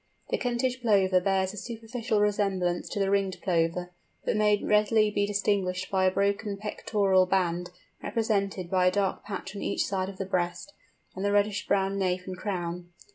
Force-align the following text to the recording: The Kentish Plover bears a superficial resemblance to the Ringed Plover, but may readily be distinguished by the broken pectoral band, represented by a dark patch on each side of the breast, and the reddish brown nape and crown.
The 0.31 0.37
Kentish 0.39 0.81
Plover 0.81 1.21
bears 1.21 1.53
a 1.53 1.57
superficial 1.57 2.21
resemblance 2.21 2.89
to 2.89 2.99
the 2.99 3.11
Ringed 3.11 3.37
Plover, 3.43 3.91
but 4.25 4.35
may 4.35 4.57
readily 4.57 5.11
be 5.11 5.27
distinguished 5.27 5.91
by 5.91 6.05
the 6.09 6.13
broken 6.15 6.57
pectoral 6.57 7.27
band, 7.27 7.69
represented 8.01 8.67
by 8.71 8.87
a 8.87 8.91
dark 8.91 9.23
patch 9.23 9.55
on 9.55 9.61
each 9.61 9.85
side 9.85 10.09
of 10.09 10.17
the 10.17 10.25
breast, 10.25 10.73
and 11.15 11.23
the 11.23 11.31
reddish 11.31 11.67
brown 11.67 11.99
nape 11.99 12.25
and 12.25 12.35
crown. 12.35 12.89